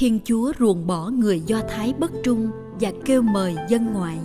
[0.00, 4.18] Thiên chúa ruồng bỏ người do thái bất trung và kêu mời dân ngoại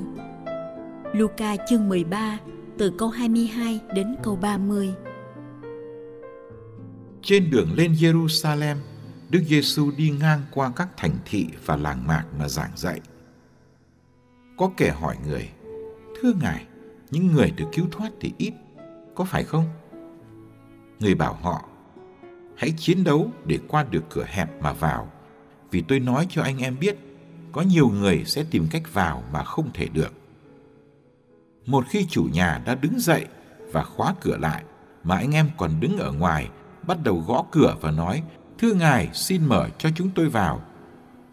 [1.14, 2.40] Luca chương 13
[2.78, 4.94] từ câu 22 đến câu 30
[7.22, 8.76] Trên đường lên Jerusalem,
[9.30, 13.02] Đức Giêsu đi ngang qua các thành thị và làng mạc mà giảng dạy.
[14.58, 15.50] Có kẻ hỏi người,
[16.22, 16.66] Thưa Ngài,
[17.12, 18.54] những người được cứu thoát thì ít,
[19.16, 19.66] có phải không?
[21.00, 21.70] Người bảo họ,
[22.58, 25.12] hãy chiến đấu để qua được cửa hẹp mà vào,
[25.76, 26.98] vì tôi nói cho anh em biết,
[27.52, 30.14] có nhiều người sẽ tìm cách vào mà không thể được.
[31.66, 33.26] Một khi chủ nhà đã đứng dậy
[33.72, 34.64] và khóa cửa lại,
[35.04, 36.50] mà anh em còn đứng ở ngoài,
[36.88, 38.24] bắt đầu gõ cửa và nói,
[38.58, 40.62] Thưa Ngài, xin mở cho chúng tôi vào.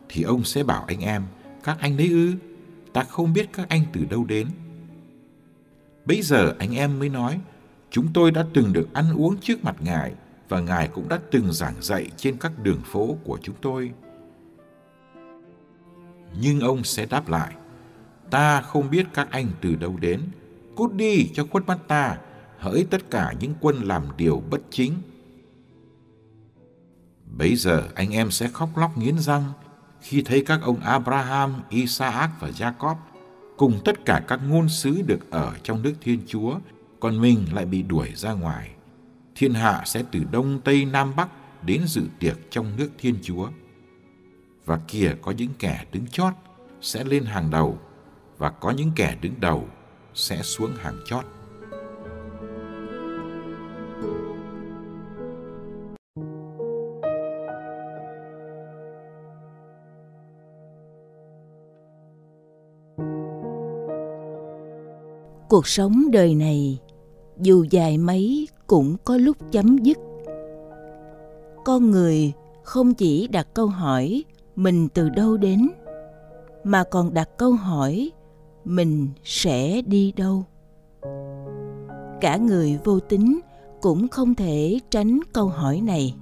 [0.08, 1.22] Thì ông sẽ bảo anh em,
[1.64, 2.32] các anh đấy ư,
[2.92, 4.47] ta không biết các anh từ đâu đến.
[6.04, 7.41] Bây giờ anh em mới nói,
[7.91, 10.12] chúng tôi đã từng được ăn uống trước mặt Ngài
[10.48, 13.92] và Ngài cũng đã từng giảng dạy trên các đường phố của chúng tôi.
[16.41, 17.53] Nhưng ông sẽ đáp lại,
[18.31, 20.20] ta không biết các anh từ đâu đến,
[20.76, 22.19] cút đi cho khuất mắt ta,
[22.59, 24.92] hỡi tất cả những quân làm điều bất chính.
[27.26, 29.44] Bây giờ anh em sẽ khóc lóc nghiến răng
[30.00, 32.97] khi thấy các ông Abraham, Isaac và Jacob
[33.56, 36.59] cùng tất cả các ngôn sứ được ở trong nước Thiên Chúa,
[37.00, 38.71] còn mình lại bị đuổi ra ngoài.
[39.34, 41.28] Thiên hạ sẽ từ đông tây nam bắc
[41.66, 43.48] đến dự tiệc trong nước Thiên Chúa.
[44.65, 46.33] Và kìa có những kẻ đứng chót
[46.81, 47.78] sẽ lên hàng đầu,
[48.39, 49.65] và có những kẻ đứng đầu
[50.15, 51.25] sẽ xuống hàng chót.
[65.49, 66.78] cuộc sống đời này,
[67.39, 69.99] dù dài mấy cũng có lúc chấm dứt
[71.65, 74.25] con người không chỉ đặt câu hỏi
[74.57, 75.69] mình từ đâu đến?
[76.65, 78.11] Mà còn đặt câu hỏi,
[78.65, 80.45] mình sẽ đi đâu?
[82.21, 83.41] Cả người vô tính
[83.81, 86.15] cũng không thể tránh câu hỏi này.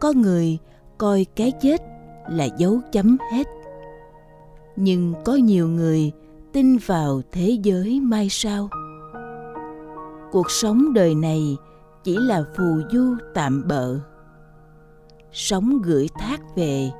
[0.00, 0.58] Có người
[0.98, 1.82] coi cái chết
[2.30, 3.46] là dấu chấm hết.
[4.76, 6.12] Nhưng có nhiều người
[6.52, 8.68] tin vào thế giới mai sau.
[10.32, 11.56] Cuộc sống đời này
[12.04, 13.98] chỉ là phù du tạm bợ
[15.34, 16.90] sống gửi thác về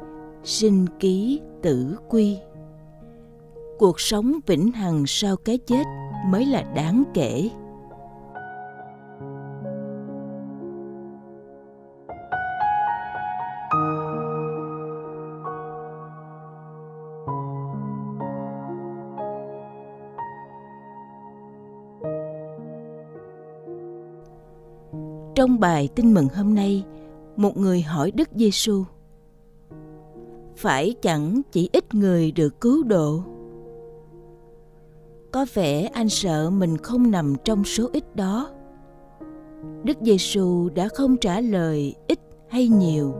[0.44, 2.38] sinh ký tử quy.
[3.78, 5.84] Cuộc sống vĩnh hằng sau cái chết
[6.26, 7.50] mới là đáng kể.
[25.34, 26.84] Trong bài tin mừng hôm nay,
[27.36, 28.84] một người hỏi Đức Giêsu:
[30.56, 33.22] Phải chẳng chỉ ít người được cứu độ?
[35.32, 38.50] Có vẻ anh sợ mình không nằm trong số ít đó.
[39.84, 43.14] Đức Giêsu đã không trả lời ít hay nhiều.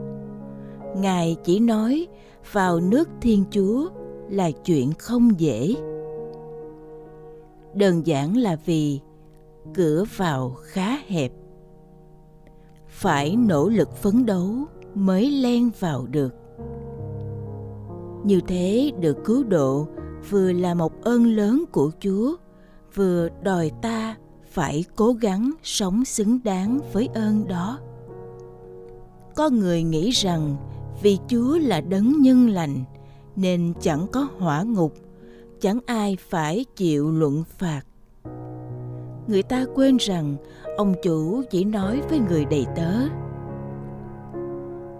[0.96, 2.06] Ngài chỉ nói,
[2.52, 3.88] vào nước Thiên Chúa
[4.31, 5.75] là chuyện không dễ.
[7.75, 9.00] Đơn giản là vì
[9.75, 11.32] cửa vào khá hẹp
[12.94, 14.55] phải nỗ lực phấn đấu
[14.94, 16.35] mới len vào được.
[18.25, 19.88] Như thế được cứu độ
[20.31, 22.37] vừa là một ơn lớn của chúa,
[22.94, 24.17] vừa đòi ta
[24.50, 27.79] phải cố gắng sống xứng đáng với ơn đó.
[29.37, 30.56] Có người nghĩ rằng
[31.02, 32.85] vì chúa là đấng nhân lành,
[33.37, 34.94] nên chẳng có hỏa ngục,
[35.61, 37.82] chẳng ai phải chịu luận phạt
[39.26, 40.37] người ta quên rằng
[40.76, 42.93] ông chủ chỉ nói với người đầy tớ.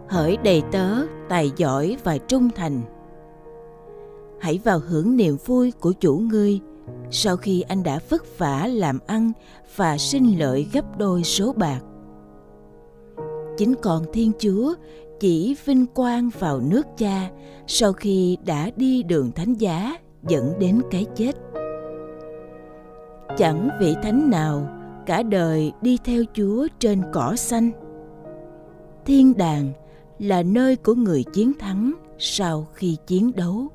[0.09, 2.83] Hỡi đầy tớ, tài giỏi và trung thành.
[4.41, 6.61] Hãy vào hưởng niềm vui của chủ ngươi
[7.11, 9.33] sau khi anh đã vất vả làm ăn
[9.77, 11.81] và sinh lợi gấp đôi số bạc.
[13.57, 14.75] Chính còn thiên chúa
[15.21, 17.31] chỉ vinh quang vào nước cha
[17.67, 19.97] sau khi đã đi đường thánh giá
[20.29, 21.33] dẫn đến cái chết
[23.39, 24.69] chẳng vị thánh nào
[25.07, 27.71] cả đời đi theo chúa trên cỏ xanh.
[29.05, 29.73] Thiên đàng
[30.19, 33.69] là nơi của người chiến thắng sau khi chiến đấu.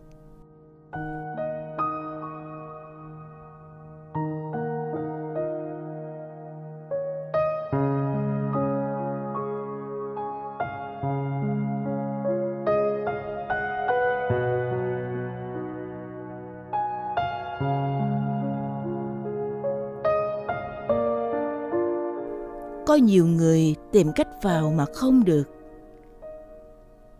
[22.89, 25.43] Có nhiều người tìm cách vào mà không được.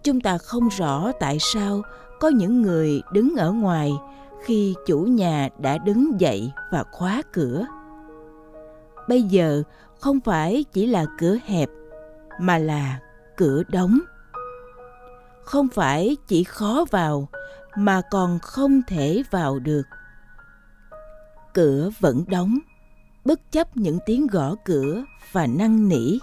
[0.04, 1.82] Chúng ta không rõ tại sao
[2.20, 3.92] có những người đứng ở ngoài
[4.44, 7.66] khi chủ nhà đã đứng dậy và khóa cửa.
[9.08, 9.64] Bây giờ
[10.00, 11.70] không phải chỉ là cửa hẹp,
[12.40, 13.00] mà là
[13.38, 14.00] cửa đóng.
[15.44, 17.28] Không phải chỉ khó vào,
[17.76, 19.86] mà còn không thể vào được.
[21.54, 22.60] Cửa vẫn đóng
[23.30, 26.18] bất chấp những tiếng gõ cửa và năn nỉ.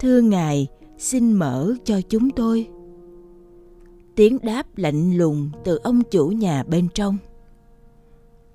[0.00, 0.66] Thưa ngài,
[0.98, 2.68] xin mở cho chúng tôi.
[4.16, 7.16] Tiếng đáp lạnh lùng từ ông chủ nhà bên trong.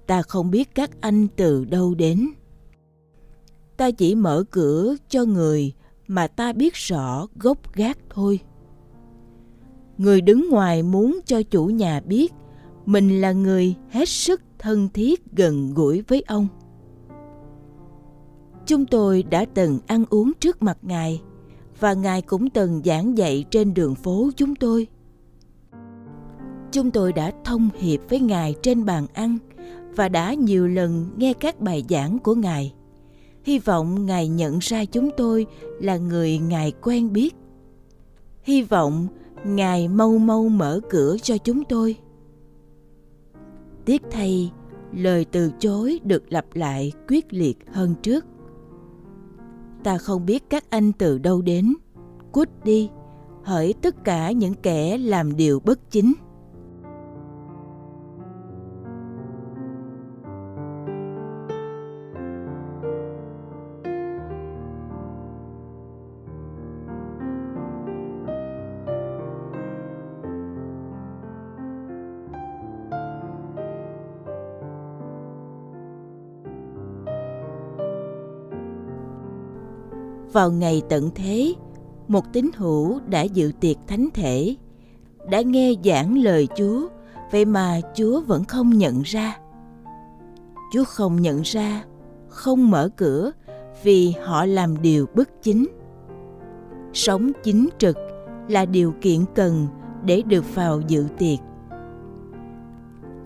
[0.07, 2.29] Ta không biết các anh từ đâu đến.
[3.77, 5.73] Ta chỉ mở cửa cho người
[6.07, 8.39] mà ta biết rõ gốc gác thôi.
[9.97, 12.33] Người đứng ngoài muốn cho chủ nhà biết
[12.85, 16.47] mình là người hết sức thân thiết gần gũi với ông
[18.65, 21.21] chúng tôi đã từng ăn uống trước mặt ngài,
[21.79, 24.87] và ngài cũng từng giảng dạy trên đường phố chúng tôi.
[26.71, 29.37] Chúng tôi đã thông hiệp với ngài trên bàn ăn
[29.95, 32.73] và đã nhiều lần nghe các bài giảng của ngài.
[33.43, 35.45] Hy vọng ngài nhận ra chúng tôi
[35.81, 37.35] là người ngài quen biết.
[38.43, 39.07] Hy vọng
[39.45, 41.95] ngài mau mau mở cửa cho chúng tôi.
[43.85, 44.51] Tiếc thay,
[44.93, 48.25] lời từ chối được lặp lại quyết liệt hơn trước
[49.83, 51.75] ta không biết các anh từ đâu đến.
[52.31, 52.89] Cút đi,
[53.43, 56.13] hỡi tất cả những kẻ làm điều bất chính.
[80.33, 81.53] Vào ngày tận thế,
[82.07, 84.55] một tín hữu đã dự tiệc thánh thể,
[85.29, 86.87] đã nghe giảng lời chúa,
[87.31, 89.37] vậy mà chúa vẫn không nhận ra.
[90.73, 91.83] Chúa không nhận ra,
[92.27, 93.31] không mở cửa
[93.83, 95.67] vì họ làm điều bất chính.
[96.93, 97.97] Sống chính trực
[98.47, 99.67] là điều kiện cần
[100.03, 101.39] để được vào dự tiệc.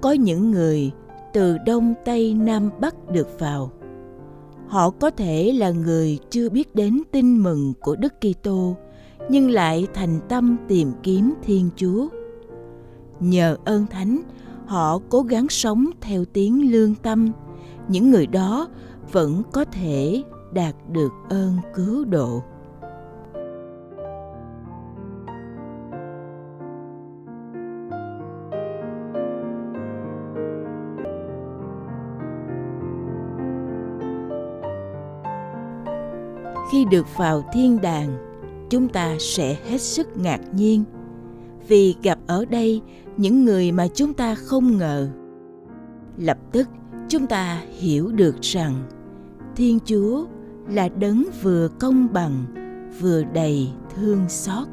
[0.02, 0.92] Có những người
[1.34, 3.72] từ đông tây nam bắc được vào
[4.74, 8.78] họ có thể là người chưa biết đến tin mừng của Đức Kitô
[9.30, 12.08] nhưng lại thành tâm tìm kiếm Thiên Chúa.
[13.20, 14.22] Nhờ ơn thánh,
[14.66, 17.32] họ cố gắng sống theo tiếng lương tâm.
[17.88, 18.68] Những người đó
[19.12, 22.44] vẫn có thể đạt được ơn cứu độ.
[36.74, 38.18] Khi được vào thiên đàng,
[38.70, 40.84] chúng ta sẽ hết sức ngạc nhiên.
[41.68, 42.82] Vì gặp ở đây
[43.18, 45.10] những người mà chúng ta không ngờ.
[46.18, 46.68] Lập tức,
[47.10, 48.74] chúng ta hiểu được rằng,
[49.56, 50.26] thiên chúa
[50.70, 52.46] là đấng vừa công bằng,
[53.00, 54.68] vừa đầy thương xót.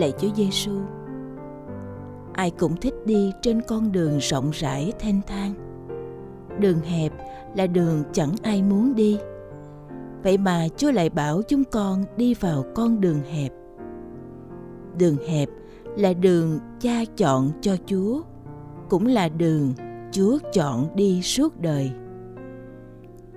[0.00, 0.72] Lạy Chúa Giêsu.
[2.32, 5.54] Ai cũng thích đi trên con đường rộng rãi thênh thang.
[6.58, 7.12] Đường hẹp
[7.56, 9.18] là đường chẳng ai muốn đi.
[10.22, 13.52] Vậy mà Chúa lại bảo chúng con đi vào con đường hẹp.
[14.98, 15.48] Đường hẹp
[15.96, 18.22] là đường cha chọn cho Chúa,
[18.88, 19.72] cũng là đường
[20.12, 21.90] Chúa chọn đi suốt đời.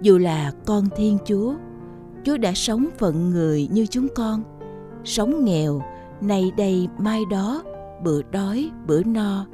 [0.02, 1.54] Dù là con Thiên Chúa,
[2.24, 4.44] Chúa đã sống phận người như chúng con,
[5.04, 5.82] sống nghèo
[6.28, 7.64] nay đây mai đó,
[8.04, 9.46] bữa đói, bữa no,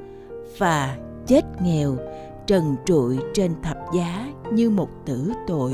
[0.58, 0.98] và
[1.28, 1.96] chết nghèo,
[2.48, 5.74] trần trụi trên thập giá như một tử tội.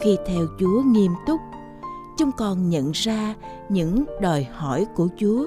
[0.00, 1.40] Khi theo chúa nghiêm túc,
[2.18, 3.34] chúng con nhận ra
[3.68, 5.46] những đòi hỏi của chúa.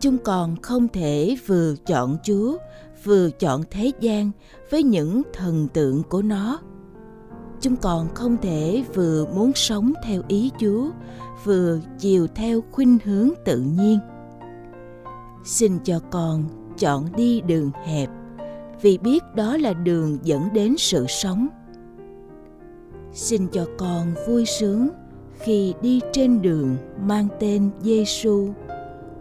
[0.00, 2.56] Chúng còn không thể vừa chọn chúa
[3.04, 4.30] vừa chọn thế gian
[4.70, 6.58] với những thần tượng của nó.
[7.60, 10.90] Chúng còn không thể vừa muốn sống theo ý chúa,
[11.44, 13.98] vừa chiều theo khuynh hướng tự nhiên.
[15.44, 16.44] Xin cho con
[16.78, 18.10] chọn đi đường hẹp,
[18.82, 21.48] vì biết đó là đường dẫn đến sự sống.
[23.12, 24.88] Xin cho con vui sướng
[25.38, 28.48] khi đi trên đường mang tên Giêsu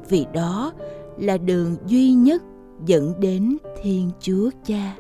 [0.10, 0.74] vì đó
[1.18, 2.44] là đường duy nhất
[2.86, 4.96] dẫn đến Thiên Chúa Cha.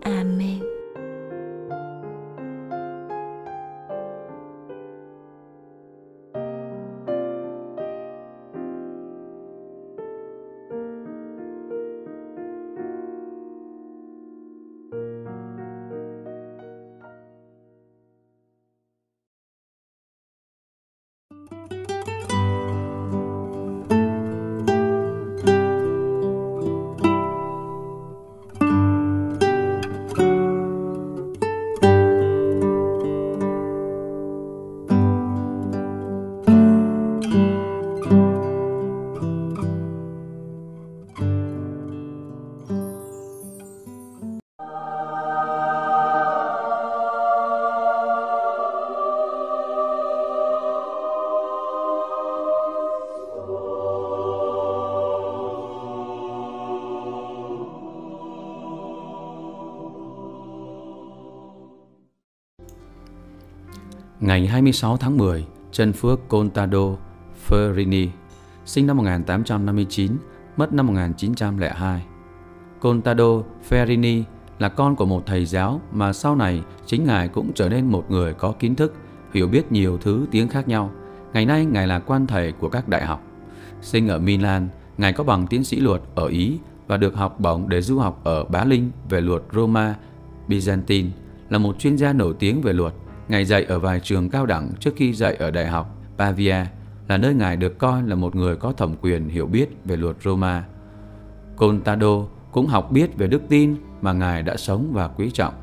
[0.00, 0.79] Amen.
[64.20, 66.96] Ngày 26 tháng 10, chân Phước Contado
[67.48, 68.08] Ferrini,
[68.64, 70.12] sinh năm 1859,
[70.56, 72.02] mất năm 1902.
[72.80, 74.22] Contado Ferrini
[74.58, 78.10] là con của một thầy giáo mà sau này chính ngài cũng trở nên một
[78.10, 78.94] người có kiến thức,
[79.34, 80.90] hiểu biết nhiều thứ tiếng khác nhau.
[81.32, 83.22] Ngày nay ngài là quan thầy của các đại học.
[83.82, 87.68] Sinh ở Milan, ngài có bằng tiến sĩ luật ở Ý và được học bổng
[87.68, 89.94] để du học ở Bá Linh về luật Roma
[90.48, 91.08] Byzantine,
[91.48, 92.94] là một chuyên gia nổi tiếng về luật
[93.30, 96.56] Ngài dạy ở vài trường cao đẳng trước khi dạy ở Đại học Pavia
[97.08, 100.16] là nơi Ngài được coi là một người có thẩm quyền hiểu biết về luật
[100.24, 100.64] Roma.
[101.56, 102.22] Contado
[102.52, 105.54] cũng học biết về đức tin mà Ngài đã sống và quý trọng.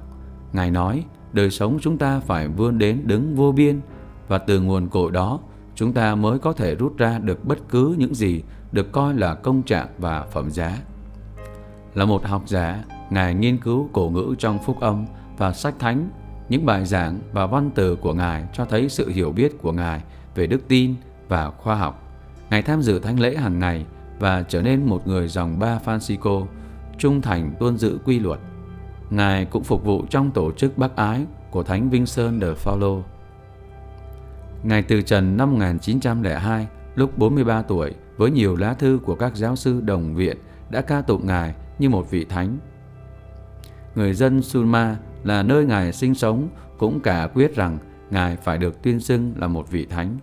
[0.54, 3.80] Ngài nói, đời sống chúng ta phải vươn đến đứng vô biên
[4.28, 5.40] và từ nguồn cội đó
[5.76, 9.36] chúng ta mới có thể rút ra được bất cứ những gì được coi là
[9.36, 10.78] công trạng và phẩm giá.
[11.94, 15.06] Là một học giả, Ngài nghiên cứu cổ ngữ trong phúc âm
[15.38, 16.10] và sách thánh
[16.50, 20.02] những bài giảng và văn từ của Ngài cho thấy sự hiểu biết của Ngài
[20.36, 20.96] về đức tin
[21.28, 22.04] và khoa học.
[22.50, 23.86] Ngài tham dự thánh lễ hàng ngày
[24.20, 26.46] và trở nên một người dòng ba Francisco,
[26.98, 28.40] trung thành tuân giữ quy luật.
[29.10, 32.96] Ngài cũng phục vụ trong tổ chức bác ái của Thánh Vincent de Paulo.
[34.64, 39.56] Ngài từ trần năm 1902, lúc 43 tuổi, với nhiều lá thư của các giáo
[39.56, 40.38] sư đồng viện
[40.70, 42.58] đã ca tụng Ngài như một vị thánh.
[43.96, 47.78] Người dân Sulma là nơi Ngài sinh sống, cũng cả quyết rằng
[48.10, 50.18] Ngài phải được tuyên xưng là một vị thánh.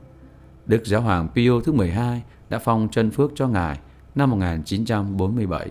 [0.67, 3.79] Đức Giáo hoàng Pio thứ 12 đã phong chân phước cho Ngài
[4.15, 5.71] năm 1947.